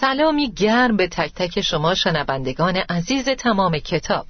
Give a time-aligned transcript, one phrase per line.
[0.00, 4.26] سلامی گرم به تک تک شما شنوندگان عزیز تمام کتاب.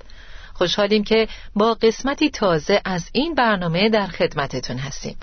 [0.55, 5.17] خوشحالیم که با قسمتی تازه از این برنامه در خدمتتون هستیم.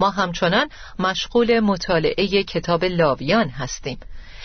[0.00, 3.98] ما همچنان مشغول مطالعه کتاب لاویان هستیم.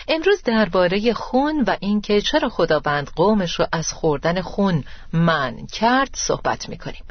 [0.08, 6.68] امروز درباره خون و اینکه چرا خداوند قومش رو از خوردن خون من کرد صحبت
[6.68, 7.04] می‌کنیم.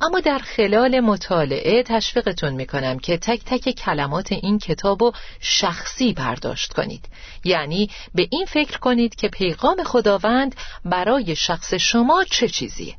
[0.00, 6.72] اما در خلال مطالعه تشویقتون می‌کنم که تک تک کلمات این کتاب رو شخصی برداشت
[6.72, 7.08] کنید.
[7.44, 12.94] یعنی به این فکر کنید که پیغام خداوند برای شخص شما چه چیزیه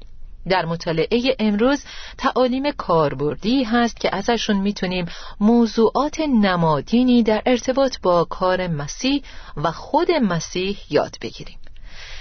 [0.50, 1.84] در مطالعه امروز
[2.18, 5.06] تعالیم کاربردی هست که ازشون می‌تونیم
[5.40, 9.24] موضوعات نمادینی در ارتباط با کار مسیح
[9.58, 11.58] و خود مسیح یاد بگیریم.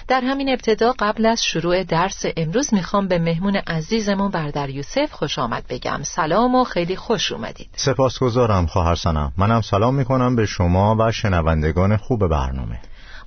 [0.09, 5.39] در همین ابتدا قبل از شروع درس امروز می‌خوام به مهمون عزیزمون بردر یوسف خوش
[5.39, 6.01] آمد بگم.
[6.03, 7.69] سلام و خیلی خوش اومدید.
[7.77, 12.79] سپاسگزارم خواهر سنم منم سلام می‌کنم به شما و شنوندگان خوب برنامه.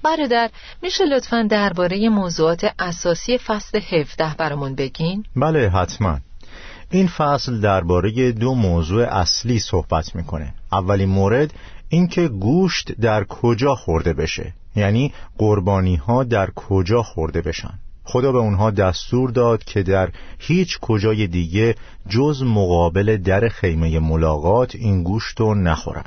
[0.03, 0.49] برادر
[0.81, 6.19] میشه لطفا درباره موضوعات اساسی فصل 17 برامون بگین؟ بله حتما.
[6.89, 10.53] این فصل درباره دو موضوع اصلی صحبت می‌کنه.
[10.71, 11.53] اولین مورد
[11.89, 14.53] اینکه گوشت در کجا خورده بشه.
[14.75, 17.79] یعنی قربانی ها در کجا خورده بشن.
[18.03, 20.09] خدا به اونها دستور داد که در
[20.39, 21.75] هیچ کجای دیگه
[22.09, 26.05] جز مقابل در خیمه ملاقات این گوشت رو نخورن.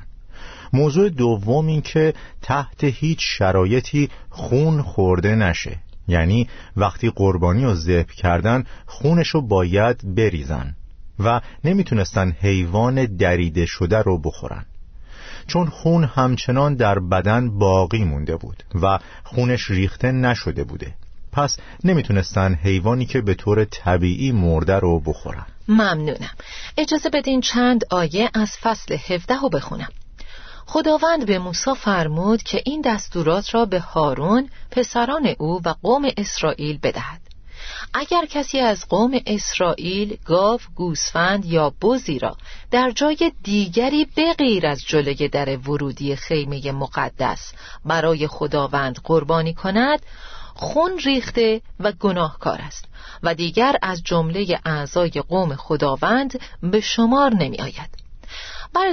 [0.73, 5.79] موضوع دوم این که تحت هیچ شرایطی خون خورده نشه.
[6.09, 10.75] یعنی وقتی قربانی رو ذبح کردن خونش رو باید بریزن
[11.19, 14.65] و نمی‌تونستن حیوان دریده شده رو بخورن.
[15.47, 20.95] چون خون همچنان در بدن باقی مونده بود و خونش ریخته نشده بوده.
[21.33, 25.47] پس نمی‌تونستن حیوانی که به طور طبیعی مرده رو بخورن.
[25.69, 26.31] ممنونم.
[26.79, 29.89] اجازه بدین چند آیه از فصل 17 رو بخونم.
[30.71, 36.79] خداوند به موسی فرمود که این دستورات را به هارون پسران او و قوم اسرائیل
[36.83, 37.21] بدهد.
[37.95, 42.37] اگر کسی از قوم اسرائیل گاو گوسفند یا بزی را
[42.71, 47.53] در جای دیگری بغیر از جلوی در ورودی خیمه مقدس
[47.85, 50.03] برای خداوند قربانی کند
[50.55, 52.85] خون ریخته و گناهکار است
[53.23, 58.08] و دیگر از جمله اعضای قوم خداوند به شمار نمی آید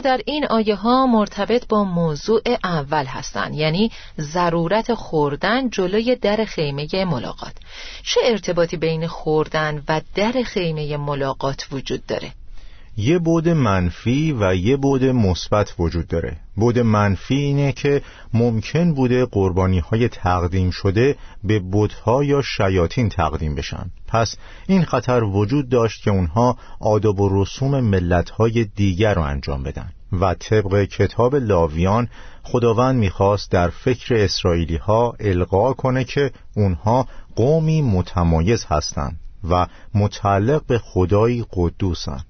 [0.04, 6.88] در این آیه ها مرتبط با موضوع اول هستند یعنی ضرورت خوردن جلوی در خیمه
[7.06, 7.54] ملاقات
[8.04, 12.32] چه ارتباطی بین خوردن و در خیمه ملاقات وجود داره؟
[12.98, 16.38] یه بود منفی و یه بود مثبت وجود داره.
[16.56, 18.02] بود منفی اینه که
[18.34, 23.92] ممکن بوده قربانی های تقدیم شده به بودها یا شیاطین تقدیم بشن.
[24.08, 24.36] پس
[24.68, 29.90] این خطر وجود داشت که اونها آداب و رسوم ملت های دیگر رو انجام بدن.
[30.22, 32.10] و طبق کتاب لاویان
[32.44, 39.20] خداوند می‌خواست در فکر اسرائیلی ها القا کنه که اونها قومی متمایز هستند
[39.50, 42.26] و متعلق به خدایی قدوسند.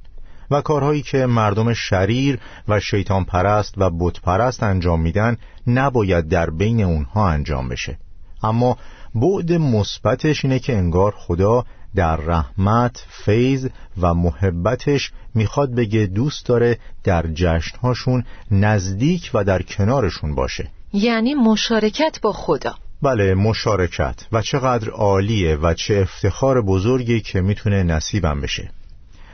[0.52, 6.50] و کارهایی که مردم شریر و شیطان پرست و بت پرست انجام میدن نباید در
[6.50, 7.98] بین اونها انجام بشه.
[8.44, 8.78] اما
[9.16, 11.66] بعد مثبتش اینه که انگار خدا
[11.96, 13.68] در رحمت، فیض
[14.02, 20.68] و محبتش می‌خواد بگه دوست داره در جشنهاشون نزدیک و در کنارشون باشه.
[20.94, 22.76] یعنی مشارکت با خدا.
[23.02, 24.16] بله مشارکت.
[24.32, 28.70] و چقدر عالیه و چه افتخار بزرگی که می‌تونه نصیبم بشه.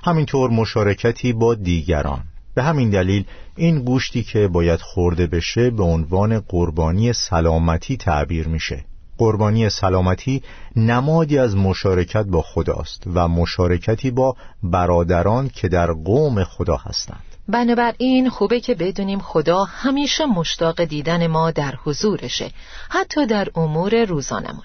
[0.04, 2.24] همینطور مشارکتی با دیگران.
[2.56, 3.26] به همین دلیل
[3.56, 8.86] این گوشتی که باید خورده بشه به عنوان قربانی سلامتی تعبیر میشه.
[9.18, 10.44] قربانی سلامتی
[10.76, 17.24] نمادی از مشارکت با خداست و مشارکتی با برادران که در قوم خدا هستند.
[17.48, 22.52] بنابراین خوبه که بدونیم خدا همیشه مشتاق دیدن ما در حضورشه
[22.90, 24.64] حتی در امور روزانمون.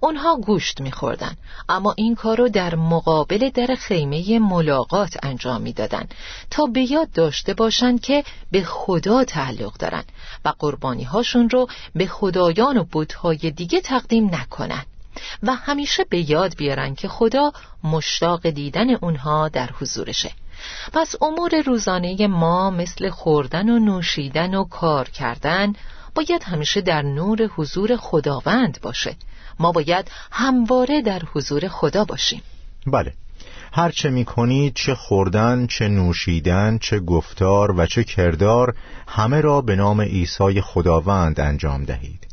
[0.00, 1.36] اونها گوشت میخوردن.
[1.68, 6.06] اما این کارو در مقابل در خیمه ملاقات انجام می‌دادن
[6.50, 10.04] تا به یاد داشته باشند که به خدا تعلق دارن
[10.44, 14.84] و قربانی هاشون رو به خدایان و بودهای دیگه تقدیم نکنن
[15.42, 17.52] و همیشه به یاد بیارن که خدا
[17.84, 20.30] مشتاق دیدن اونها در حضورشه.
[20.92, 25.72] پس امور روزانه ما مثل خوردن و نوشیدن و کار کردن
[26.14, 29.16] باید همیشه در نور حضور خداوند باشه.
[29.58, 32.42] ما باید همواره در حضور خدا باشیم.
[32.86, 33.12] بله.
[33.72, 38.74] هر چه می کنید چه خوردن چه نوشیدن چه گفتار و چه کردار
[39.08, 42.25] همه را به نام عیسی خداوند انجام دهید.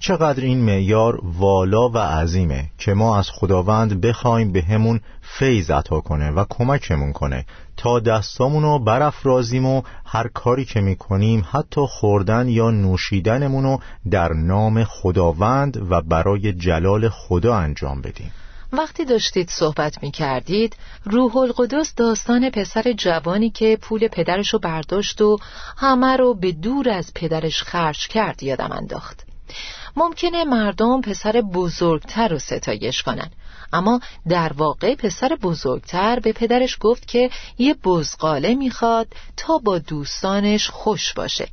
[0.00, 6.00] چقدر این معیار والا و عظیمه که ما از خداوند بخوایم به همون فیض عطا
[6.00, 7.46] کنه و کمکمون کنه.
[7.76, 13.78] تا دستامونو برافرازیم و هر کاری که می‌کنیم حتی خوردن یا نوشیدنمونو
[14.10, 18.32] در نام خداوند و برای جلال خدا انجام بدیم.
[18.72, 25.20] وقتی داشتید صحبت می کردید روح القدس داستان پسر جوانی که پول پدرش رو برداشت
[25.20, 25.38] و
[25.76, 29.24] همه رو به دور از پدرش خرج کرد یادم انداخت.
[29.98, 33.30] ممکنه مردم پسر بزرگتر رو ستایش کنن.
[33.72, 39.06] اما در واقع پسر بزرگتر به پدرش گفت که یه بزغاله می‌خواد
[39.36, 41.48] تا با دوستانش خوش باشه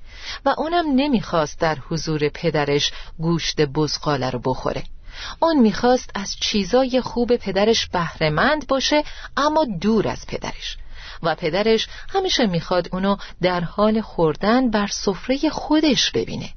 [0.46, 4.84] و اونم نمی‌خواست در حضور پدرش گوشت بزغاله رو بخوره.
[5.40, 9.04] اون می‌خواست از چیزای خوب پدرش بهرهمند باشه
[9.38, 10.78] اما دور از پدرش.
[11.24, 16.50] و پدرش همیشه می‌خواد اونو در حال خوردن بر سفره خودش ببینه.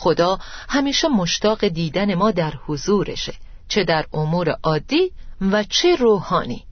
[0.00, 0.38] خدا
[0.68, 3.34] همیشه مشتاق دیدن ما در حضورشه
[3.68, 5.12] چه در امور عادی
[5.52, 6.64] و چه روحانی.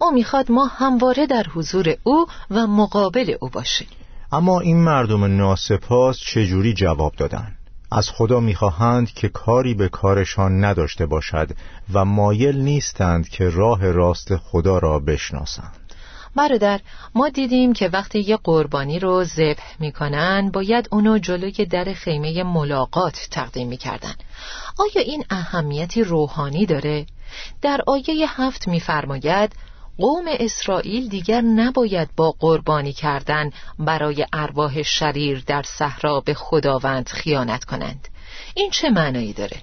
[0.00, 3.88] او می‌خواد ما همواره در حضور او و مقابل او باشیم.
[4.32, 7.56] اما این مردم ناسپاس چجوری جواب دادن؟
[7.92, 11.50] از خدا می‌خواهند که کاری به کارشان نداشته باشد
[11.92, 15.81] و مایل نیستند که راه راست خدا را بشناسند.
[16.36, 16.80] برادر
[17.14, 23.28] ما دیدیم که وقتی یه قربانی رو ذبح می‌کنن باید اونو جلوی در خیمه ملاقات
[23.30, 24.14] تقدیم می‌کردن
[24.78, 27.06] آیا این اهمیتی روحانی داره؟
[27.62, 29.52] در آیه هفت میفرماید
[29.98, 37.64] قوم اسرائیل دیگر نباید با قربانی کردن برای ارواح شریر در صحرا به خداوند خیانت
[37.64, 38.08] کنند
[38.54, 39.56] این چه معنایی داره؟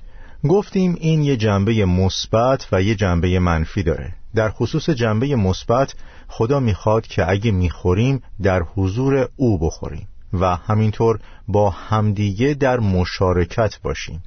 [0.49, 5.93] گفتیم این یه جنبه مثبت و یه جنبه منفی داره در خصوص جنبه مثبت
[6.27, 13.79] خدا می‌خواد که اگه می‌خوریم در حضور او بخوریم و همینطور با همدیگه در مشارکت
[13.81, 14.23] باشیم.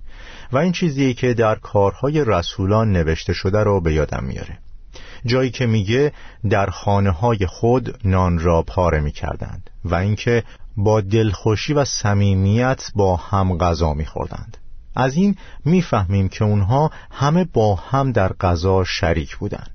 [0.52, 4.58] و این چیزیه که در کارهای رسولان نوشته شده رو به یادم میاره.
[5.26, 6.12] جایی که میگه
[6.50, 10.44] در خانه های خود نان را پاره می‌کردند و اینکه
[10.76, 14.56] با دلخوشی و صمیمیت با هم غذا میخوردند.
[14.96, 19.70] از این می‌فهمیم که اونها همه با هم در غذا شریک بودند.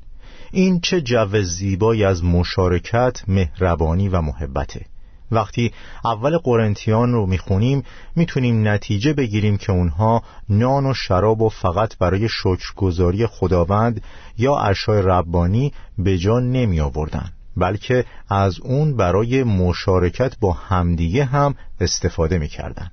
[0.58, 4.86] این چه جو زیبایی از مشارکت مهربانی و محبته.
[5.32, 5.72] وقتی
[6.06, 7.84] اول قرنتیان رو می‌خونیم
[8.16, 14.02] می‌تونیم نتیجه بگیریم که اونها نان و شراب و فقط برای شکرگزاری خداوند
[14.38, 21.56] یا اشای ربانی به جا نمی آوردن بلکه از اون برای مشارکت با همدیگه هم
[21.82, 22.92] استفاده می‌کردن.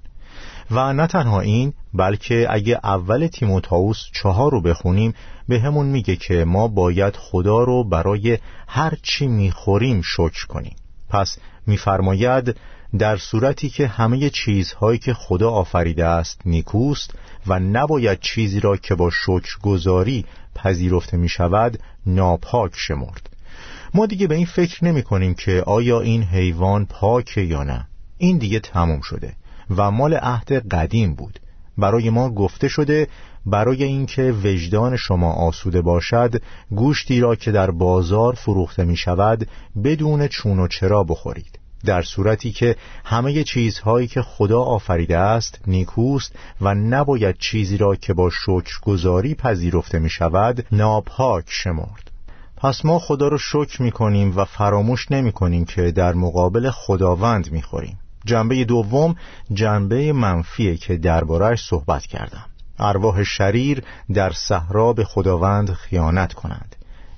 [0.71, 5.15] و نه تنها این بلکه اگه اول تیموتائوس چهار رو بخونیم
[5.49, 10.77] به همون میگه که ما باید خدا رو برای هر چی می‌خوریم شکر کنیم.
[11.11, 12.57] پس میفرماید
[12.99, 17.15] در صورتی که همه چیزهایی که خدا آفریده است نیکوست
[17.47, 23.31] و نباید چیزی را که با شکرگزاری پذیرفته می شود ناپاک شمرد.
[23.95, 27.87] ما دیگه به این فکر نمی کنیم که آیا این حیوان پاکه یا نه.
[28.19, 29.33] این دیگه تموم شده.
[29.77, 31.41] و مال عهد قدیم بود.
[31.79, 33.09] برای ما گفته شده
[33.47, 39.49] برای اینکه وجدان شما آسوده باشد گوشتی را که در بازار فروخته می شود
[39.85, 41.59] بدون چون و چرا بخورید.
[41.85, 48.15] در صورتی که همه چیزهایی که خدا آفریده است نیکوست و نباید چیزی را که
[48.15, 52.11] با شکرگزاری پذیرفته می شود ناپاک شمرد.
[52.57, 57.53] پس ما خدا رو شکر می کنیم و فراموش نمی کنیم که در مقابل خداوند
[57.53, 59.17] می خوریم جنبه دوم
[59.53, 62.45] جنبه منفیه که دربارهش صحبت کردم.
[62.79, 63.83] ارواح شریر
[64.15, 66.77] در صحرا به خداوند خیانت کنند.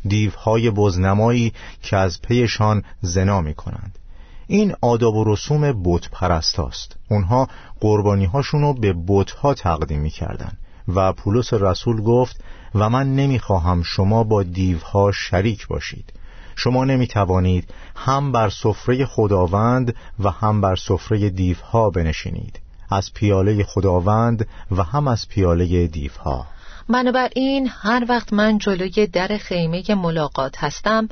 [0.09, 3.99] دیوهای بزنمایی که از پیشان زنا می کنند
[4.47, 7.49] این آداب و رسوم بت پرستاست اونها
[7.81, 10.53] قربانی هاشونو به بت ها تقدیم می کردن
[10.89, 12.45] و پولس رسول گفت
[12.75, 16.13] و من نمی‌خواهم شما با دیوها شریک باشید.
[16.57, 22.61] شما نمی توانید هم بر سفره خداوند و هم بر سفره دیوها بنشینید.
[22.91, 26.47] از پیاله خداوند و هم از پیاله دیوها.
[26.89, 31.09] بنابراین هر وقت من جلوی در خیمه ملاقات هستم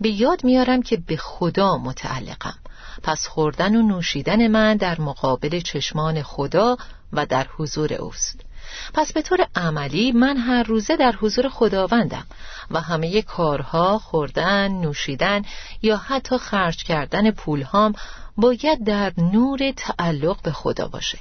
[0.00, 2.54] به یاد میارم که به خدا متعلقم.
[3.02, 6.76] پس خوردن و نوشیدن من در مقابل چشمان خدا
[7.12, 8.47] و در حضور اوست.
[8.94, 12.26] پس به طور عملی من هر روزه در حضور خداوندم
[12.70, 15.42] و همه کارها خوردن، نوشیدن
[15.82, 17.94] یا حتی خرج کردن پولهام
[18.36, 21.18] باید در نور تعلق به خدا باشه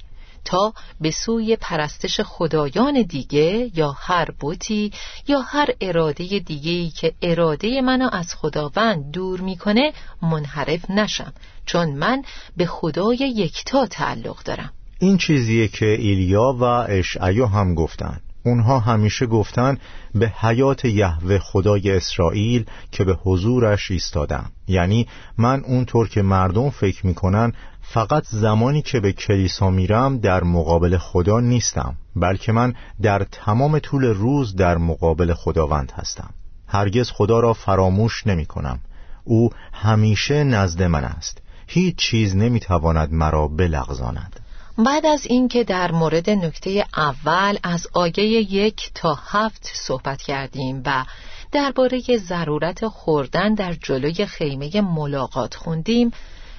[0.47, 4.91] تا به سوی پرستش خدایان دیگه یا هر بوتی
[5.27, 11.33] یا هر اراده دیگه که اراده منو از خداوند دور می‌کنه منحرف نشم
[11.65, 12.23] چون من
[12.57, 14.73] به خدای یکتا تعلق دارم.
[14.99, 18.19] این چیزیه که ایلیا و اشعیا هم گفتن.
[18.45, 19.77] اونها همیشه گفتن
[20.15, 24.51] به حیات یهوه خدای اسرائیل که به حضورش ایستادم.
[24.67, 30.97] یعنی من اونطور که مردم فکر می‌کنن فقط زمانی که به کلیسا میرم در مقابل
[30.97, 36.29] خدا نیستم بلکه من در تمام طول روز در مقابل خداوند هستم.
[36.67, 38.79] هرگز خدا را فراموش نمی کنم
[39.23, 41.41] او همیشه نزد من است.
[41.67, 44.46] هیچ چیز نمی‌تواند مرا بلغزاند.
[44.85, 51.05] بعد از اینکه در مورد نکته اول از آیه یک تا هفت صحبت کردیم و
[51.51, 56.11] درباره ضرورت خوردن در جلوی خیمه ملاقات خوندیم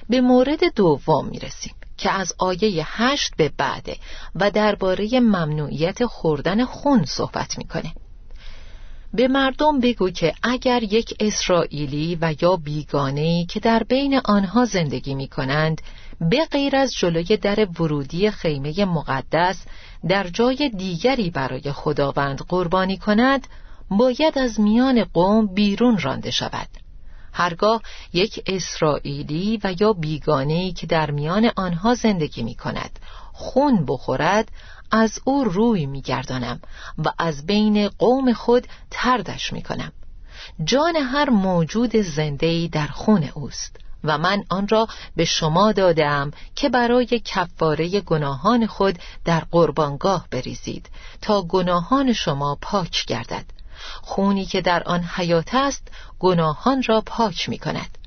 [0.09, 3.97] به مورد دوم می‌رسیم که از آیه هشت به بعده
[4.35, 7.93] و درباره ممنوعیت خوردن خون صحبت می‌کنه.
[9.13, 15.15] به مردم بگو که اگر یک اسرائیلی و یا بیگانهی که در بین آنها زندگی
[15.15, 15.81] می کنند
[16.21, 19.65] به غیر از جلوی در ورودی خیمه مقدس
[20.09, 23.47] در جای دیگری برای خداوند قربانی کند
[23.89, 26.67] باید از میان قوم بیرون رانده شود.
[27.33, 27.81] هرگاه
[28.13, 32.99] یک اسرائیلی و یا بیگانهی که در میان آنها زندگی می کند
[33.33, 34.51] خون بخورد
[34.91, 36.61] از او روی میگردانم
[36.97, 39.91] و از بین قوم خود تردش می‌کنم.
[40.63, 46.69] جان هر موجود زندهی در خون اوست و من آن را به شما دادم که
[46.69, 50.89] برای کفاره گناهان خود در قربانگاه بریزید
[51.21, 53.45] تا گناهان شما پاک گردد.
[54.01, 55.87] خونی که در آن حیات است
[56.19, 57.97] گناهان را پاک می کند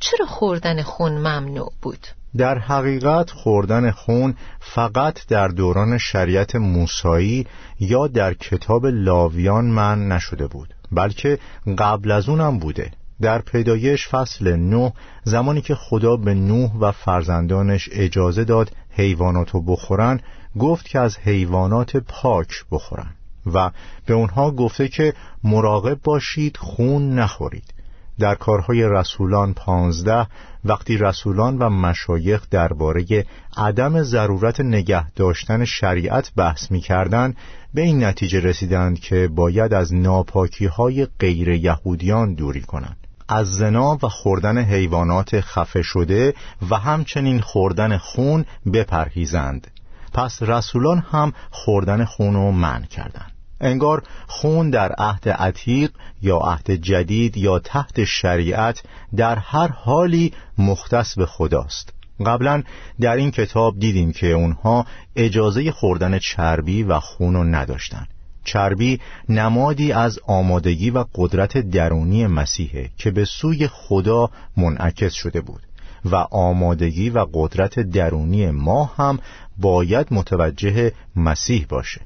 [0.00, 2.06] چرا خوردن خون ممنوع بود؟
[2.38, 7.46] در حقیقت خوردن خون فقط در دوران شریعت موسایی
[7.80, 11.38] یا در کتاب لاویان من نشده بود بلکه
[11.78, 12.90] قبل از اونم بوده.
[13.20, 14.92] در پیدایش فصل نه
[15.24, 20.20] زمانی که خدا به نوح و فرزندانش اجازه داد حیواناتو بخورن
[20.58, 23.10] گفت که از حیوانات پاک بخورن
[23.54, 23.70] و
[24.06, 25.14] به اونها گفته که
[25.44, 27.75] مراقب باشید خون نخورید.
[28.18, 30.26] در کارهای رسولان پانزده
[30.64, 37.34] وقتی رسولان و مشایخ درباره عدم ضرورت نگه داشتن شریعت بحث می کردن
[37.74, 42.96] به این نتیجه رسیدند که باید از ناپاکی های غیر یهودیان دوری کنند.
[43.28, 46.34] از زنا و خوردن حیوانات خفه شده
[46.70, 49.66] و همچنین خوردن خون بپرهیزند.
[50.12, 53.35] پس رسولان هم خوردن خون رو منع کردند.
[53.60, 55.90] انگار خون در عهد عتیق
[56.22, 58.82] یا عهد جدید یا تحت شریعت
[59.16, 61.92] در هر حالی مختص به خداست.
[62.26, 62.62] قبلا
[63.00, 64.86] در این کتاب دیدیم که اونها
[65.16, 68.06] اجازه خوردن چربی و خون رو نداشتن.
[68.44, 75.62] چربی نمادی از آمادگی و قدرت درونی مسیحه که به سوی خدا منعکس شده بود
[76.04, 79.18] و آمادگی و قدرت درونی ما هم
[79.58, 82.00] باید متوجه مسیح باشه.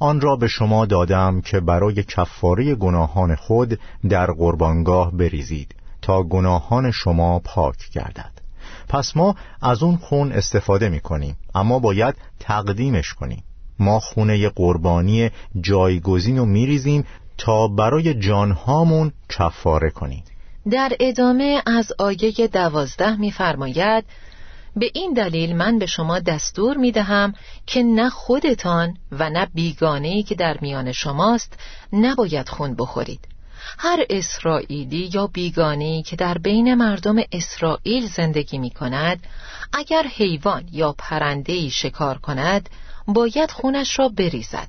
[0.00, 6.90] آن را به شما دادم که برای کفاره گناهان خود در قربانگاه بریزید تا گناهان
[6.90, 8.32] شما پاک گردد.
[8.88, 13.44] پس ما از اون خون استفاده می کنیم اما باید تقدیمش کنیم.
[13.78, 15.30] ما خونه قربانی
[15.60, 17.04] جایگزین رو می ریزیم
[17.38, 20.22] تا برای جانهامون کفاره کنیم.
[20.70, 24.04] در ادامه از آیه دوازده میفرماید
[24.76, 27.34] به این دلیل من به شما دستور می دهم
[27.66, 31.58] که نه خودتان و نه بیگانهی که در میان شماست
[31.92, 33.28] نباید خون بخورید.
[33.78, 39.26] هر اسرائیلی یا بیگانهی که در بین مردم اسرائیل زندگی می کند
[39.72, 42.68] اگر حیوان یا پرندهی شکار کند
[43.06, 44.68] باید خونش را بریزد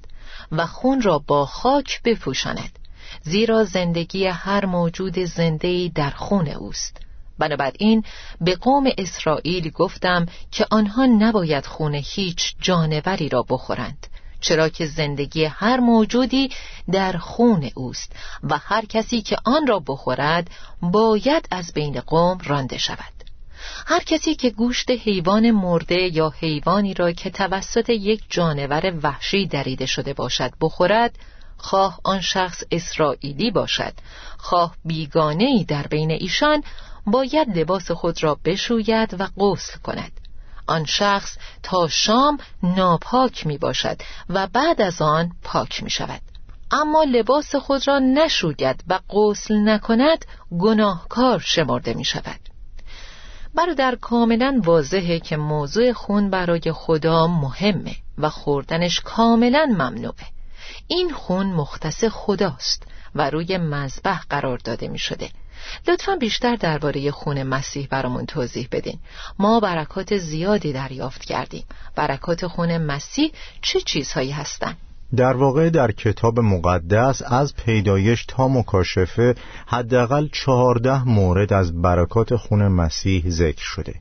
[0.51, 2.79] و خون را با خاک بپوشاند
[3.21, 7.10] زیرا زندگی هر موجود زندهی در خون اوست.
[7.41, 8.03] بنابراین
[8.41, 14.07] به قوم اسرائیل گفتم که آنها نباید خون هیچ جانوری را بخورند
[14.41, 16.49] چرا که زندگی هر موجودی
[16.91, 18.11] در خون اوست
[18.43, 20.49] و هر کسی که آن را بخورد
[20.81, 23.21] باید از بین قوم رانده شود.
[23.85, 29.85] هر کسی که گوشت حیوان مرده یا حیوانی را که توسط یک جانور وحشی دریده
[29.85, 31.15] شده باشد بخورد
[31.57, 33.93] خواه آن شخص اسرائیلی باشد
[34.37, 36.63] خواه بیگانه ای در بین ایشان
[37.05, 40.11] باید لباس خود را بشوید و غسل کند.
[40.67, 43.97] آن شخص تا شام ناپاک می باشد
[44.29, 46.21] و بعد از آن پاک می شود
[46.71, 50.25] اما لباس خود را نشوید و غسل نکند
[50.59, 52.39] گناهکار شمرده می شود
[53.55, 60.25] برادر کاملا واضحه که موضوع خون برای خدا مهمه و خوردنش کاملا ممنوعه.
[60.87, 65.29] این خون مختص خداست و روی مذبح قرار داده می شده
[65.87, 68.99] لطفا بیشتر درباره خون مسیح برامون توضیح بدین.
[69.39, 71.63] ما برکات زیادی دریافت کردیم.
[71.95, 74.77] برکات خون مسیح چه چیزهایی هستند
[75.15, 79.35] در واقع در کتاب مقدس از پیدایش تا مکاشفه
[79.67, 83.93] حداقل چهارده مورد از برکات خون مسیح ذکر شده.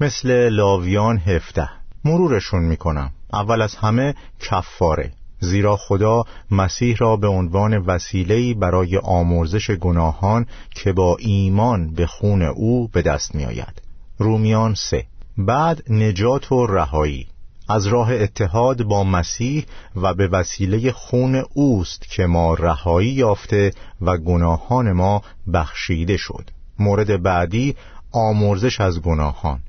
[0.00, 1.68] مثل لاویان هفته
[2.04, 3.10] مرورشون می‌کنم.
[3.32, 5.12] اول از همه کفاره.
[5.44, 12.42] زیرا خدا مسیح را به عنوان وسیله‌ای برای آمرزش گناهان که با ایمان به خون
[12.42, 13.82] او به دست می آید.
[14.18, 15.04] رومیان سه.
[15.38, 17.26] بعد نجات و رهایی.
[17.68, 19.64] از راه اتحاد با مسیح
[19.96, 25.22] و به وسیله خون اوست که ما رهایی یافته و گناهان ما
[25.52, 26.50] بخشیده شد.
[26.78, 27.76] مورد بعدی
[28.12, 29.60] آمرزش از گناهان.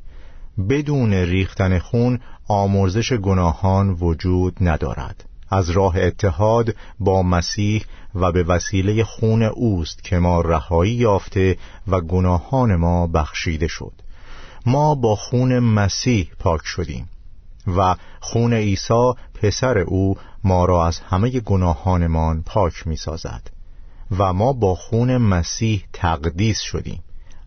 [0.70, 5.26] بدون ریختن خون آمرزش گناهان وجود ندارد.
[5.56, 7.86] از راه اتحاد با مسیح
[8.16, 11.58] و به وسیله خون اوست که ما رهایی یافته
[11.88, 13.94] و گناهان ما بخشیده شد.
[14.66, 17.10] ما با خون مسیح پاک شدیم
[17.68, 23.52] و خون عیسی پسر او ما را از همه گناهانمان پاک می سازد
[24.18, 27.04] و ما با خون مسیح تقدیس شدیم.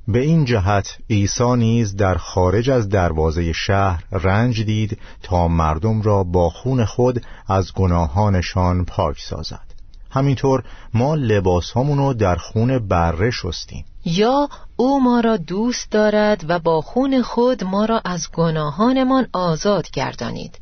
[0.09, 6.25] به این جهت عیسی نیز در خارج از دروازه شهر رنج دید تا مردم را
[6.25, 9.75] با خون خود از گناهانشان پاک سازد.
[10.11, 10.62] همینطور
[10.94, 13.85] ما لباس رو در خون بره شستیم.
[14.05, 19.90] یا او ما را دوست دارد و با خون خود ما را از گناهانمان آزاد
[19.90, 20.59] گردانید.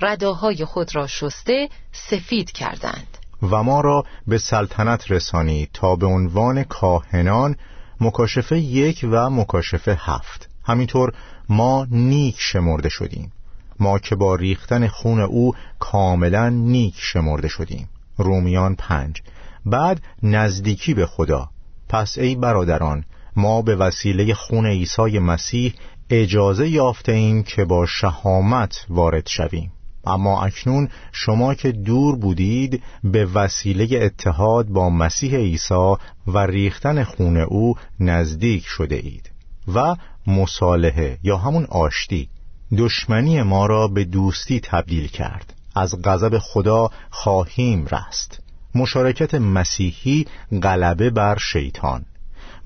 [0.00, 3.18] رداهای خود را شسته سفید کردند.
[3.42, 7.56] و ما را به سلطنت رسانید تا به عنوان کاهنان
[8.00, 10.48] مکاشفه یک و مکاشفه هفت.
[10.64, 11.12] همینطور
[11.48, 13.32] ما نیک شمرده شدیم.
[13.80, 17.88] ما که با ریختن خون او کاملا نیک شمرده شدیم.
[18.16, 19.22] رومیان پنج.
[19.66, 21.48] بعد نزدیکی به خدا.
[21.88, 23.04] پس ای برادران
[23.36, 25.74] ما به وسیله خون عیسی مسیح
[26.10, 29.72] اجازه یافته ایم که با شهامت وارد شویم.
[30.08, 35.94] اما اکنون شما که دور بودید به وسیله اتحاد با مسیح عیسی
[36.26, 39.30] و ریختن خون او نزدیک شده اید
[39.74, 42.28] و مصالحه یا همون آشتی
[42.76, 45.54] دشمنی ما را به دوستی تبدیل کرد.
[45.74, 48.40] از غضب خدا خواهیم رست.
[48.74, 50.26] مشارکت مسیحی
[50.62, 52.04] غلبه بر شیطان.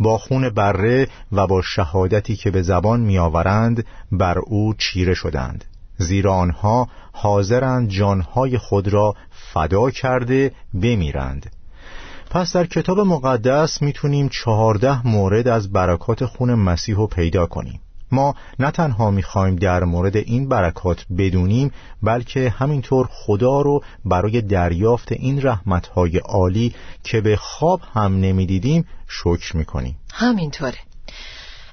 [0.00, 5.64] با خون بره و با شهادتی که به زبان میآورند بر او چیره شدند.
[5.98, 11.52] زیرا آنها حاضرند جانهای خود را فدا کرده بمیرند.
[12.30, 17.80] پس در کتاب مقدس می‌تونیم چهارده مورد از برکات خون مسیح رو پیدا کنیم.
[18.12, 25.12] ما نه تنها می‌خوایم در مورد این برکات بدونیم بلکه همینطور خدا رو برای دریافت
[25.12, 26.74] این رحمتهای عالی
[27.04, 29.96] که به خواب هم نمی‌دیدیم شکر می‌کنیم.
[30.12, 30.78] همینطوره.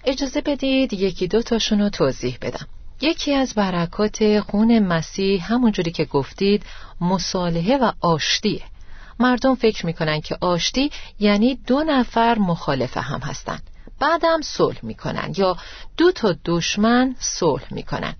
[0.05, 2.67] اجازه بدید یکی دو تاشون رو توضیح بدم.
[3.01, 6.63] یکی از برکات خون مسیح همونجوری که گفتید
[7.01, 8.61] مصالحه و آشتیه
[9.19, 13.63] مردم فکر می‌کنن که آشتی یعنی دو نفر مخالف هم هستند
[13.99, 15.57] بعدم صلح می‌کنن یا
[15.97, 18.15] دو تا دشمن صلح می‌کنن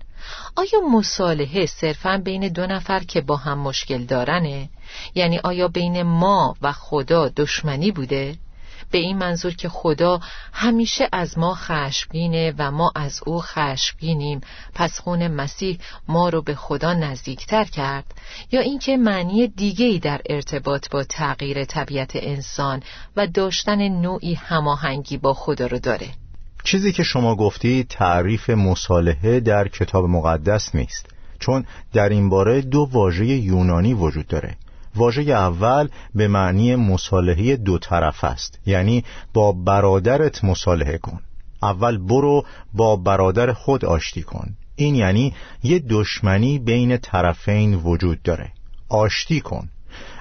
[0.56, 4.68] آیا مصالحه صرفا بین دو نفر که با هم مشکل دارنه؟
[5.14, 8.36] یعنی آیا بین ما و خدا دشمنی بوده؟
[8.90, 10.20] به این منظور که خدا
[10.52, 14.40] همیشه از ما خشمگینه و ما از او خشمگینیم.
[14.74, 18.14] پس خون مسیح ما رو به خدا نزدیکتر کرد.
[18.52, 22.82] یا اینکه معنی دیگه‌ای در ارتباط با تغییر طبیعت انسان
[23.16, 26.08] و داشتن نوعی هماهنگی با خدا رو داره.
[26.64, 31.06] چیزی که شما گفتی تعریف مصالحه در کتاب مقدس نیست
[31.38, 34.56] چون در این باره دو واژه یونانی وجود داره.
[34.96, 38.58] واژه اول به معنی مصالحه دو طرف است.
[38.66, 41.20] یعنی با برادرت مصالحه کن.
[41.62, 44.56] اول برو با برادر خود آشتی کن.
[44.76, 48.52] این یعنی یه دشمنی بین طرفین وجود داره.
[48.88, 49.68] آشتی کن.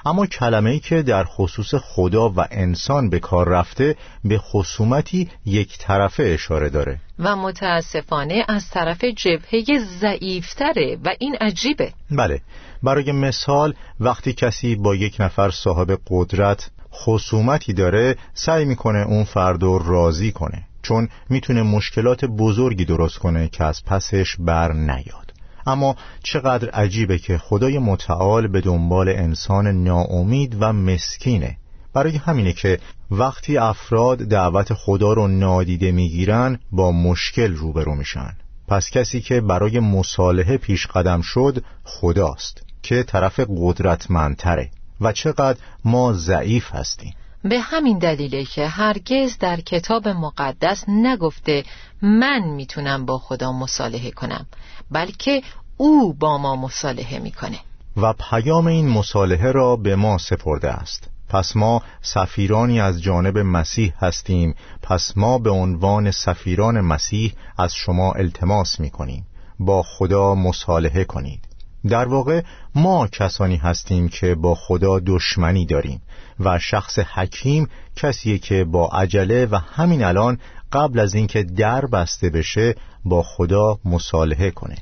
[0.10, 3.96] اما کلمه ای که در خصوص خدا و انسان به کار رفته
[4.26, 7.00] به خصومتی یک طرفه اشاره داره.
[7.20, 11.94] و متاسفانه از طرف جبهه ضعیفتره و این عجیبه.
[12.12, 12.42] بله
[12.84, 19.64] برای مثال وقتی کسی با یک نفر صاحب قدرت خصومتی داره سعی می‌کنه اون فرد
[19.64, 25.29] رو راضی کنه چون می‌تونه مشکلات بزرگی درست کنه که از پسش بر نیاد.
[25.70, 31.58] اما چقدر عجیبه که خدای متعال به دنبال انسان ناامید و مسکینه.
[31.94, 32.80] برای همینه که
[33.12, 38.34] وقتی افراد دعوت خدا رو نادیده می‌گیرن با مشکل روبرو میشن.
[38.68, 44.70] پس کسی که برای مصالحه پیش قدم شد خداست که طرف قدرتمندتره.
[45.02, 47.14] و چقدر ما ضعیف هستیم.
[47.44, 51.64] به همین دلیله که هرگز در کتاب مقدس نگفته
[52.02, 54.46] من می‌تونم با خدا مصالحه کنم
[54.92, 55.42] بلکه
[55.78, 57.60] او با ما مصالحه می‌کنه.
[57.98, 61.10] و پیام این مصالحه را به ما سپرده است.
[61.30, 64.56] پس ما سفیرانی از جانب مسیح هستیم.
[64.82, 69.28] پس ما به عنوان سفیران مسیح از شما التماس می‌کنیم.
[69.60, 71.50] با خدا مصالحه کنید.
[71.90, 72.42] در واقع
[72.76, 76.02] ما کسانی هستیم که با خدا دشمنی داریم.
[76.40, 80.38] و شخص حکیم کسیه که با عجله و همین الان
[80.72, 82.76] قبل از اینکه در بسته بشه
[83.06, 84.76] با خدا مصالحه کنه.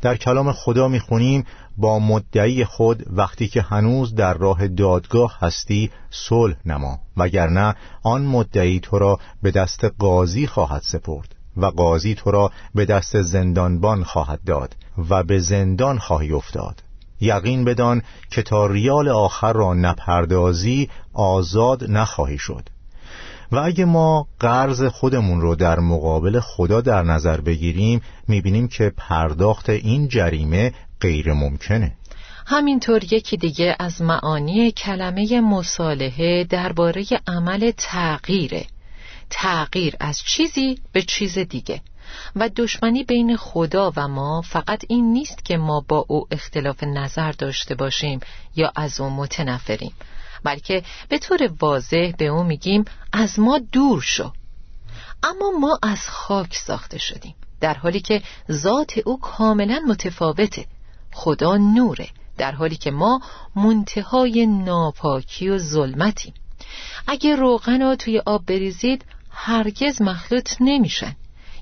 [0.00, 1.44] در کلام خدا می‌خونیم
[1.76, 8.80] با مدعی خود وقتی که هنوز در راه دادگاه هستی صلح نما وگرنه آن مدعی
[8.80, 14.40] تو را به دست قاضی خواهد سپرد و قاضی تو را به دست زندانبان خواهد
[14.46, 14.76] داد
[15.10, 16.82] و به زندان خواهی افتاد.
[17.20, 22.68] یقین بدان که تا ریال آخر را نپردازی آزاد نخواهی شد.
[23.52, 29.70] و اگه ما قرض خودمون رو در مقابل خدا در نظر بگیریم می‌بینیم که پرداخت
[29.70, 31.96] این جریمه غیر ممکنه.
[32.46, 38.64] همینطور یکی دیگه از معانی کلمه مصالحه درباره عمل تغییره.
[39.30, 41.80] تغییر از چیزی به چیز دیگه.
[42.36, 47.32] و دشمنی بین خدا و ما فقط این نیست که ما با او اختلاف نظر
[47.32, 48.20] داشته باشیم
[48.56, 49.92] یا از او متنفریم
[50.44, 54.32] بلکه به طور واضح به او میگیم از ما دور شو.
[55.22, 60.66] اما ما از خاک ساخته شدیم در حالی که ذات او کاملا متفاوته
[61.12, 63.20] خدا نوره در حالی که ما
[63.56, 66.34] منتهای ناپاکی و ظلمتیم.
[67.06, 71.16] اگه روغن رو توی آب بریزید هرگز مخلوط نمیشن.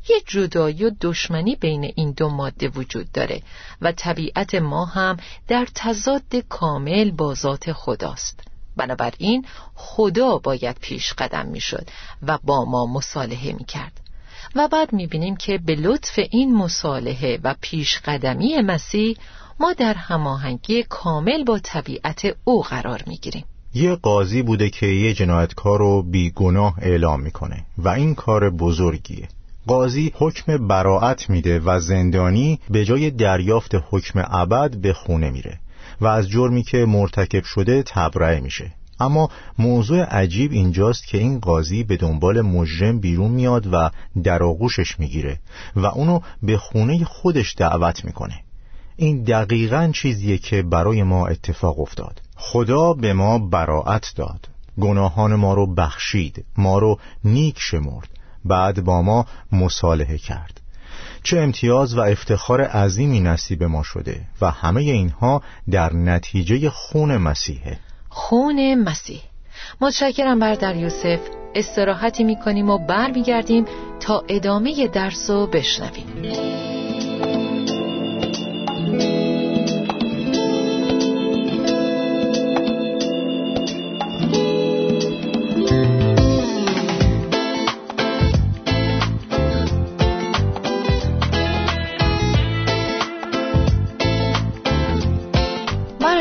[0.09, 3.43] یه جدایی و دشمنی بین این دو ماده وجود داره
[3.83, 5.17] و طبیعت ما هم
[5.49, 8.41] در تضاد کامل با ذات خداست.
[8.77, 11.89] بنابراین خدا باید پیش قدم می‌شد
[12.23, 14.01] و با ما مصالحه می‌کرد.
[14.55, 19.17] و بعد می‌بینیم که به لطف این مصالحه و پیش قدمی مسیح
[19.61, 23.45] ما در هماهنگی کامل با طبیعت او قرار می‌گیریم.
[23.75, 29.29] یه قاضی بوده که یه جنایتکار رو بیگناه اعلام می‌کنه و این کار بزرگیه.
[29.69, 35.59] قاضی حکم براعت میده و زندانی به جای دریافت حکم ابد به خونه میره
[36.01, 38.73] و از جرمی که مرتکب شده تبرئه میشه.
[39.01, 43.91] اما موضوع عجیب اینجاست که این قاضی به دنبال مجرم بیرون میاد و
[44.23, 45.41] در آغوشش می‌گیره
[45.77, 48.41] و اونو به خونه خودش دعوت می‌کنه.
[48.97, 52.23] این دقیقا چیزیه که برای ما اتفاق افتاد.
[52.37, 54.49] خدا به ما براعت داد.
[54.81, 56.45] گناهان ما رو بخشید.
[56.57, 58.18] ما رو نیک شمرد.
[58.45, 60.61] بعد با ما مصالحه کرد.
[61.23, 67.79] چه امتیاز و افتخار عظیمی نصیب ما شده و همه اینها در نتیجه خون مسیحه
[68.09, 69.21] خون مسیح.
[69.81, 71.21] متشکرم بردر یوسف.
[71.55, 73.65] استراحتی می‌کنیم و برمیگردیم
[74.01, 76.07] تا ادامه درس رو بشنویم.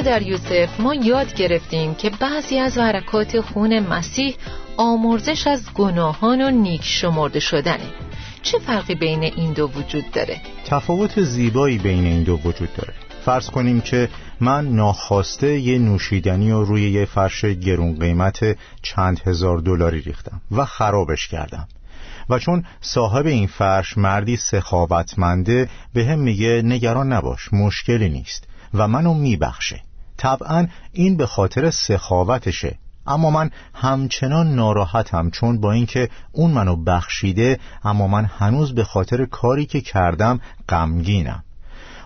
[0.07, 4.35] در یوسف ما یاد گرفتیم که بعضی از حرکات خون مسیح
[4.77, 7.89] آمرزش از گناهان و نیک شمرده شدنه.
[8.41, 12.93] چه فرقی بین این دو وجود داره؟ تفاوت زیبایی بین این دو وجود داره.
[13.25, 19.57] فرض کنیم که من ناخواسته یه نوشیدنی رو روی یه فرش گرون قیمت چند هزار
[19.57, 21.67] دلاری ریختم و خرابش کردم.
[22.29, 28.87] و چون صاحب این فرش مردی سخاوتمنده به هم میگه نگران نباش مشکلی نیست و
[28.87, 29.81] منو میبخشه.
[30.17, 32.77] طبعا این به خاطر سخاوتشه.
[33.07, 39.25] اما من همچنان ناراحتم چون با اینکه اون منو بخشیده اما من هنوز به خاطر
[39.25, 41.43] کاری که کردم غمگینم.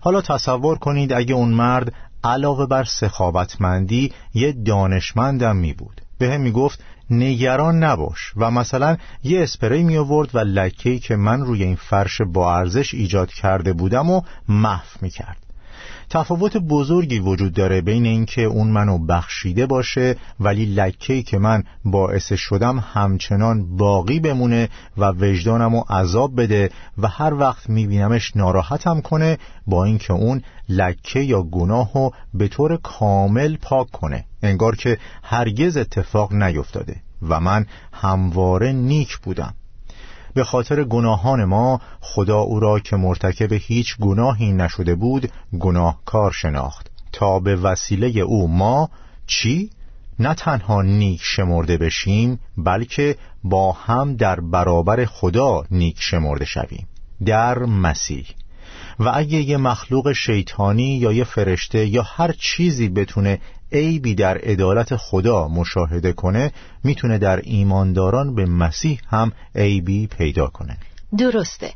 [0.01, 1.93] حالا تصور کنید اگه اون مرد
[2.23, 6.01] علاوه بر سخاوتمندی یه دانشمندم می بود.
[6.17, 8.33] به هم می گفت نگران نباش.
[8.37, 12.93] و مثلا یه اسپری می آورد و لکهی که من روی این فرش با ارزش
[12.93, 15.50] ایجاد کرده بودم و محو می کرد.
[16.13, 22.33] تفاوت بزرگی وجود داره بین اینکه اون منو بخشیده باشه ولی لکهی که من باعث
[22.33, 29.85] شدم همچنان باقی بمونه و وجدانمو عذاب بده و هر وقت میبینمش ناراحتم کنه با
[29.85, 34.25] اینکه اون لکه یا گناهو به طور کامل پاک کنه.
[34.43, 36.95] انگار که هرگز اتفاق نیفتاده
[37.29, 39.53] و من همواره نیک بودم.
[40.33, 46.91] به خاطر گناهان ما خدا او را که مرتکب هیچ گناهی نشده بود گناهکار شناخت.
[47.11, 48.89] تا به وسیله او ما
[49.27, 49.69] چی؟
[50.19, 56.87] نه تنها نیک شمرده بشیم بلکه با هم در برابر خدا نیک شمرده شویم.
[57.25, 58.25] در مسیح.
[59.01, 63.39] و اگه یه مخلوق شیطانی یا یه فرشته یا هر چیزی بتونه
[63.71, 66.51] عیبی در عدالت خدا مشاهده کنه
[66.83, 70.77] می‌تونه در ایمانداران به مسیح هم عیبی پیدا کنه.
[71.17, 71.73] درسته.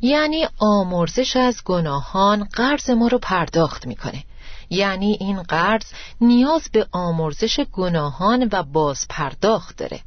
[0.00, 4.24] یعنی آمرزش از گناهان قرض ما رو پرداخت می‌کنه.
[4.70, 5.84] یعنی این قرض
[6.20, 10.00] نیاز به آمرزش گناهان و باز پرداخت داره.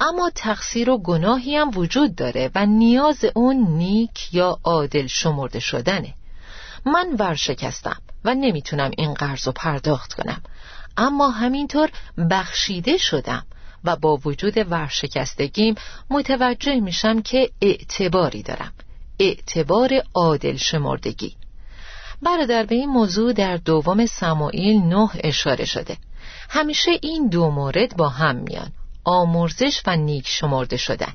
[0.00, 6.14] اما تقصیر و گناهی هم وجود داره و نیاز اون نیک یا عادل شمرده شدنه.
[6.86, 10.42] من ورشکستم و نمی‌تونم این قرض رو پرداخت کنم.
[10.96, 11.90] اما همینطور
[12.30, 13.46] بخشیده شدم
[13.84, 15.74] و با وجود ورشکستگیم
[16.10, 18.72] متوجه میشم که اعتباری دارم.
[19.18, 21.36] اعتبار عادل شمردگی.
[22.22, 25.96] برادر به این موضوع در دوم سمایل نه اشاره شده.
[26.48, 28.72] همیشه این دو مورد با هم میان.
[29.06, 31.14] آمرزش و نیک شمرده شدن.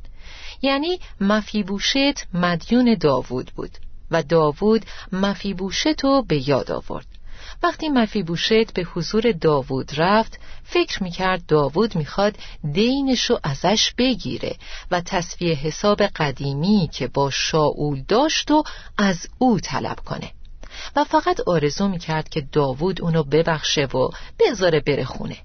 [0.62, 3.77] یعنی مفیبوشت مدیون داوود بود
[4.12, 7.06] و داوود مفیبوشت رو به یاد آورد.
[7.63, 12.38] وقتی مفیبوشت به حضور داوود رفت فکر می‌کرد داوود می‌خواد
[12.73, 14.56] دینشو ازش بگیره
[14.91, 18.63] و تصفیه حساب قدیمی که با شاول داشت و
[18.97, 20.32] از او طلب کنه.
[20.95, 25.38] و فقط آرزو می‌کرد که داوود اونو ببخشه و بذاره بره خونه.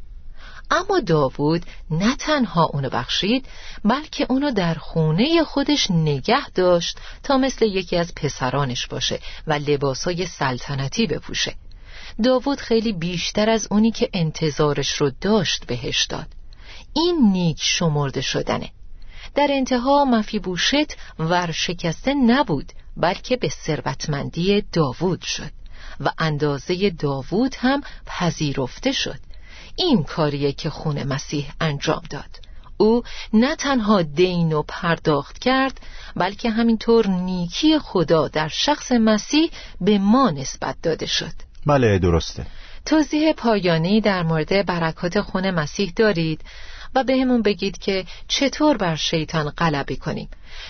[0.71, 3.47] اما داوود نه تنها اونو بخشید
[3.85, 10.27] بلکه اونو در خونه خودش نگه داشت تا مثل یکی از پسرانش باشه و لباسای
[10.27, 11.55] سلطنتی بپوشه.
[12.25, 16.27] داوود خیلی بیشتر از اونی که انتظارش رو داشت بهش داد.
[16.93, 18.71] این نیک شمرده شدنه.
[19.35, 25.51] در انتها مفیبوشت ورشکسته نبود بلکه به ثروتمندی داوود شد
[26.01, 29.26] و اندازه داوود هم پذیرفته شد.
[29.77, 32.47] این کاریه که خون مسیح انجام داد.
[32.77, 35.81] او نه تنها دین و پرداخت کرد
[36.17, 41.33] بلکه همینطور نیکی خدا در شخص مسیح به ما نسبت داده شد.
[41.67, 42.47] بله درسته.
[42.87, 46.41] توضیح پایانی در مورد برکات خون مسیح دارید
[46.95, 50.29] و بهمون بگید که چطور بر شیطان غلبه کنیم.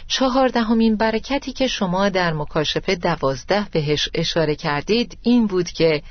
[0.09, 6.03] چهاردهمین برکتی که شما در مکاشفه دوازده بهش اشاره کردید این بود که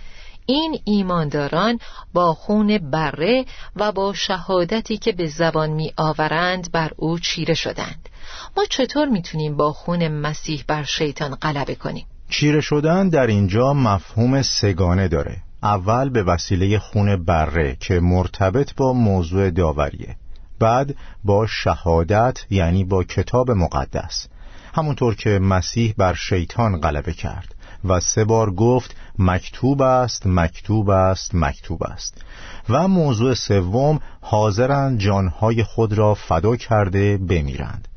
[0.45, 1.79] این ایمانداران
[2.13, 8.09] با خون بره و با شهادتی که به زبان می آورند بر او چیره شدند.
[8.57, 14.41] ما چطور می‌تونیم با خون مسیح بر شیطان غلبه کنیم؟ چیره شدن در اینجا مفهوم
[14.41, 15.37] سگانه داره.
[15.63, 20.15] اول به وسیله خون بره که مرتبط با موضوع داوریه.
[20.59, 24.27] بعد با شهادت یعنی با کتاب مقدس.
[24.73, 27.54] همونطور که مسیح بر شیطان غلبه کرد.
[27.83, 32.21] و سه بار گفت مکتوب است مکتوب است مکتوب است.
[32.69, 37.87] و موضوع سوم حاضرند جانهای خود را فدا کرده بمیرند.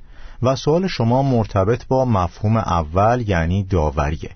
[0.42, 4.30] و سوال شما مرتبط با مفهوم اول یعنی داوریه.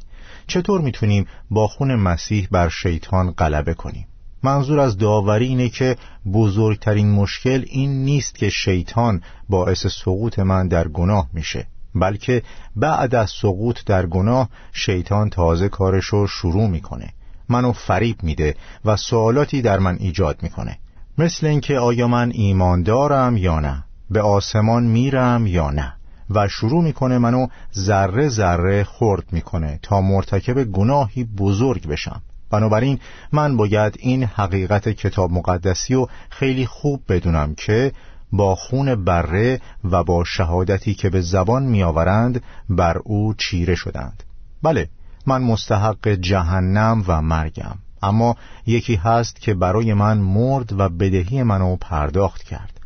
[0.46, 4.06] چطور می‌تونیم با خون مسیح بر شیطان غلبه کنیم؟
[4.42, 5.96] منظور از داوری اینه که
[6.32, 11.66] بزرگترین مشکل این نیست که شیطان باعث سقوط من در گناه میشه.
[11.94, 12.42] بلکه
[12.76, 17.12] بعد از سقوط در گناه شیطان تازه کارشو شروع می‌کنه.
[17.48, 20.78] منو فریب میده و سوالاتی در من ایجاد می‌کنه.
[21.18, 25.94] مثل اینکه آیا من ایمان دارم یا نه؟ به آسمان میرم یا نه؟
[26.30, 32.22] و شروع می‌کنه منو ذره ذره خورد می‌کنه تا مرتکب گناهی بزرگ بشم.
[32.50, 32.98] بنابراین
[33.32, 37.92] من باید این حقیقت کتاب مقدسی رو خیلی خوب بدونم که
[38.32, 44.22] با خون بره و با شهادتی که به زبان میآورند بر او چیره شدند.
[44.62, 44.88] بله
[45.26, 47.78] من مستحق جهنم و مرگم.
[48.02, 52.80] اما یکی هست که برای من مرد و بدهی منو پرداخت کرد.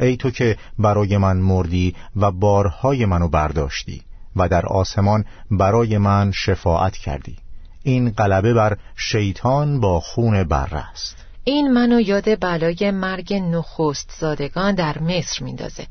[0.00, 4.02] ای تو که برای من مردی و بارهای منو برداشتی
[4.36, 7.36] و در آسمان برای من شفاعت کردی.
[7.82, 11.16] این غلبه بر شیطان با خون بر است.
[11.44, 15.86] این منو یاد بلای مرگ نخست زادگان در مصر میندازه.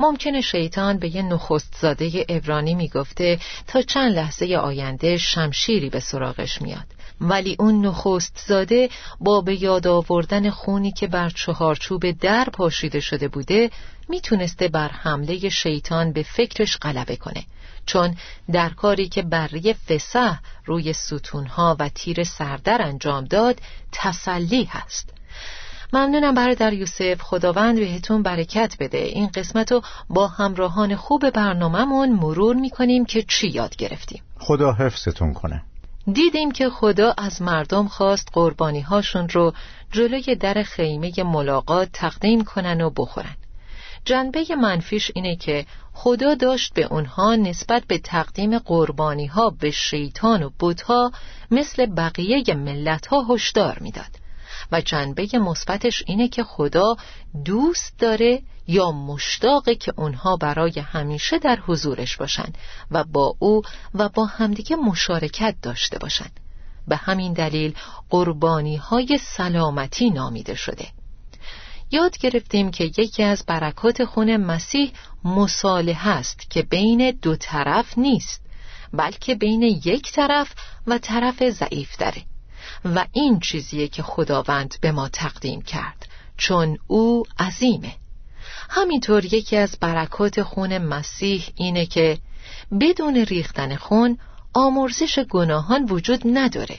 [0.00, 6.62] ممکنه شیطان به یه نخست زاده ابرانی می‌گفته تا چند لحظه آینده شمشیری به سراغش
[6.62, 6.86] میاد.
[7.20, 8.88] ولی اون نخست زاده
[9.20, 13.70] با به یاد آوردن خونی که بر چهارچوب در پاشیده شده بوده
[14.08, 17.44] می‌تونسته بر حمله شیطان به فکرش غلبه کنه.
[17.86, 18.16] چون
[18.52, 23.60] در کاری که بری فسح روی ستونها و تیر سردر انجام داد
[23.92, 25.12] تسلی هست.
[25.92, 27.22] ممنونم برادر یوسف.
[27.22, 28.98] خداوند بهتون برکت بده.
[28.98, 34.22] این قسمت رو با همراهان خوب برنامهمون مرور می‌کنیم که چی یاد گرفتیم.
[34.38, 35.62] خدا حفظتون کنه.
[36.12, 39.52] دیدیم که خدا از مردم خواست قربانی هاشون رو
[39.92, 43.36] جلوی در خیمه ملاقات تقدیم کنن و بخورن.
[44.04, 50.42] جنبه منفیش اینه که خدا داشت به اونها نسبت به تقدیم قربانی ها به شیطان
[50.42, 51.12] و بودها
[51.50, 54.22] مثل بقیه ملت ها هشدار می‌داد.
[54.72, 56.96] و جنبه مثبتش اینه که خدا
[57.44, 62.52] دوست داره یا مشتاقه که اونها برای همیشه در حضورش باشن
[62.90, 63.62] و با او
[63.94, 66.30] و با همدیگه مشارکت داشته باشن
[66.88, 67.74] به همین دلیل
[68.10, 70.86] قربانی های سلامتی نامیده شده.
[71.92, 74.92] یاد گرفتیم که یکی از برکات خون مسیح
[75.24, 78.42] مصالحه است که بین دو طرف نیست
[78.92, 80.54] بلکه بین یک طرف
[80.86, 82.22] و طرف ضعیف داره.
[82.84, 87.94] و این چیزیه که خداوند به ما تقدیم کرد چون او عظیمه.
[88.70, 92.18] همینطور یکی از برکات خون مسیح اینه که
[92.80, 94.18] بدون ریختن خون
[94.54, 96.78] آمرزش گناهان وجود نداره.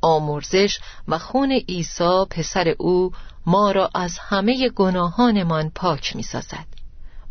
[0.00, 3.12] آمرزش و خون عیسی پسر او
[3.48, 6.66] ما را از همه گناهانمان پاک می سازد.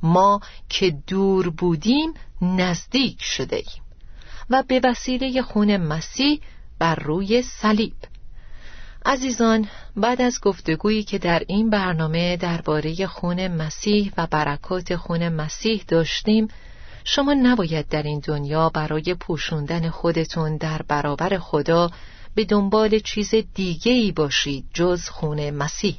[0.03, 3.83] ما که دور بودیم نزدیک شده ایم.
[4.49, 6.41] و به وسیله خون مسیح
[6.79, 7.93] بر روی صلیب.
[9.05, 15.83] عزیزان بعد از گفتگویی که در این برنامه درباره خون مسیح و برکات خون مسیح
[15.87, 16.47] داشتیم
[17.03, 21.91] شما نباید در این دنیا برای پوشوندن خودتون در برابر خدا
[22.35, 25.95] به دنبال چیز دیگه ای باشید جز خون مسیح.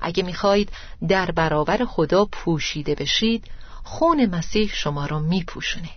[0.00, 0.72] اگه می‌خواهید
[1.08, 3.44] در برابر خدا پوشیده بشید
[3.84, 5.90] خون مسیح شما را میپوشونه.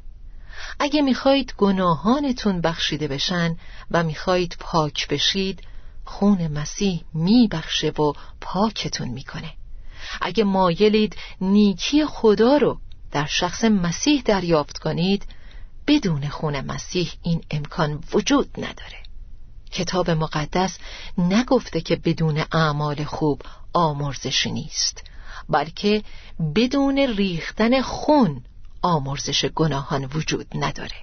[0.80, 3.58] اگه می‌خواهید گناهانتون بخشیده بشن
[3.92, 5.62] و می‌خواهید پاک بشید
[6.06, 9.54] خون مسیح میبخشه و پاکتون می‌کنه.
[10.22, 12.80] اگه مایلید نیکی خدا رو
[13.12, 15.26] در شخص مسیح دریافت کنید
[15.88, 18.99] بدون خون مسیح این امکان وجود نداره.
[19.72, 20.78] کتاب مقدس
[21.18, 23.42] نگفته که بدون اعمال خوب
[23.74, 25.04] آمرزشی نیست
[25.50, 26.04] بلکه
[26.56, 28.42] بدون ریختن خون
[28.82, 30.96] آمرزش گناهان وجود نداره.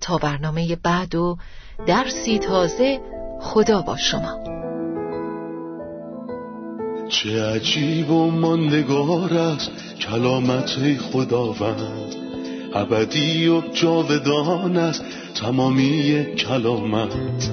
[0.00, 1.38] تا برنامه بعد و
[1.86, 3.00] درسی تازه
[3.40, 4.56] خدا با شما.
[7.08, 12.25] چه عجیب و ماندگار است کلامت خداوند.
[12.76, 17.50] ابدی و جاودان است تمامی کلامت.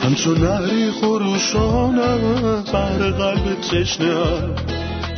[0.00, 4.14] همچون نهری خروشان است بر قلب تشنه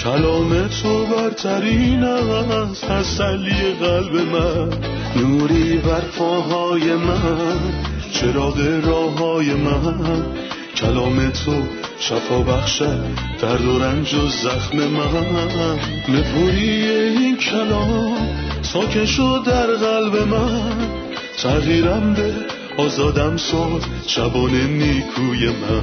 [0.05, 4.69] کلام تو برترین است تسلی قلب من.
[5.17, 7.59] نوری بر پاهای من
[8.13, 10.25] چراغ راه های من.
[10.77, 11.53] کلام تو
[11.99, 13.05] شفا بخشد
[13.43, 15.79] درد و رنج و زخم من.
[16.09, 20.89] نپوری این کلام ساکن شد در قلب من.
[21.43, 22.35] تغییرم به
[22.83, 25.83] آزادم ساد شبان نیکوی من.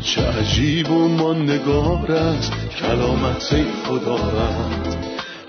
[0.00, 3.54] چه عجیب و ماندگار است کلامت
[3.86, 4.96] خدا رد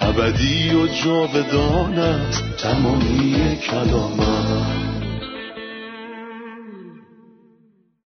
[0.02, 4.87] ابدی و جاودان است تمامی کلامت.